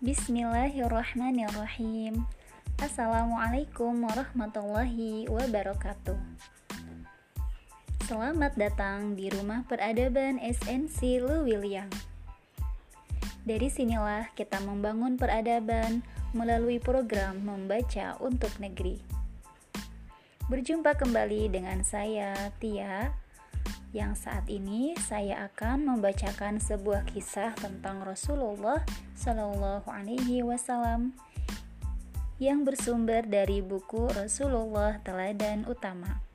Bismillahirrahmanirrahim. 0.00 2.24
Assalamualaikum 2.80 4.00
warahmatullahi 4.00 5.28
wabarakatuh. 5.28 6.16
Selamat 8.08 8.56
datang 8.56 9.12
di 9.12 9.28
Rumah 9.28 9.68
Peradaban 9.68 10.40
SNC 10.40 11.20
Lewiliang. 11.20 11.92
Dari 13.44 13.68
sinilah 13.68 14.32
kita 14.32 14.64
membangun 14.64 15.20
peradaban 15.20 16.00
melalui 16.32 16.80
program 16.80 17.44
membaca 17.44 18.16
untuk 18.24 18.56
negeri. 18.56 19.04
Berjumpa 20.48 20.96
kembali 20.96 21.52
dengan 21.52 21.84
saya 21.84 22.48
Tia 22.56 23.12
yang 23.90 24.14
saat 24.14 24.46
ini 24.46 24.94
saya 25.02 25.50
akan 25.50 25.82
membacakan 25.82 26.62
sebuah 26.62 27.10
kisah 27.10 27.58
tentang 27.58 28.06
Rasulullah 28.06 28.86
Shallallahu 29.18 29.90
Alaihi 29.90 30.46
Wasallam 30.46 31.18
yang 32.38 32.62
bersumber 32.62 33.26
dari 33.26 33.60
buku 33.60 34.06
Rasulullah 34.14 35.02
Teladan 35.02 35.66
Utama. 35.66 36.29